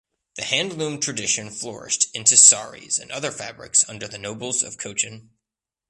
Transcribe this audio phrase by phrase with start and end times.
[0.33, 5.29] The handloom tradition flourished into sarees and other fabrics under the nobles of Cochin.